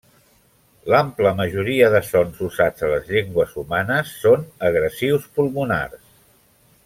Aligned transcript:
L'ampla 0.91 1.33
majoria 1.41 1.89
de 1.95 2.01
sons 2.07 2.39
usats 2.47 2.87
a 2.87 2.89
les 2.93 3.11
llengües 3.17 3.53
humanes 3.63 4.15
són 4.23 4.49
egressius 4.71 5.29
pulmonars. 5.37 6.03